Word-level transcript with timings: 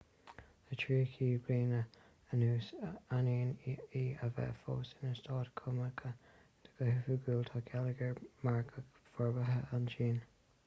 le 0.69 0.75
tríocha 0.83 1.25
bliain 1.47 1.73
anuas 2.37 2.69
ainneoin 3.17 3.51
í 3.99 4.01
a 4.27 4.29
bheith 4.39 4.63
fós 4.69 4.93
ina 5.01 5.11
stát 5.19 5.51
cumannach 5.61 6.01
go 6.79 6.87
hoifigiúil 6.93 7.47
tá 7.51 7.61
geilleagar 7.69 8.19
margaidh 8.49 8.97
forbartha 9.19 9.59
ag 9.67 9.77
an 9.79 9.87
tsín 9.93 10.19